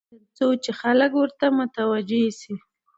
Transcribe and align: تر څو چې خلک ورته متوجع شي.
تر 0.09 0.23
څو 0.37 0.47
چې 0.63 0.71
خلک 0.79 1.11
ورته 1.17 1.45
متوجع 1.57 2.25
شي. 2.39 2.55